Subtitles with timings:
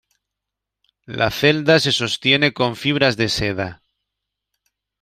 [1.05, 3.83] La celda se sostiene con fibras de seda.